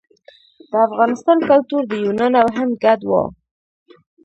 [0.69, 3.11] د افغانستان کلتور د یونان او هند ګډ و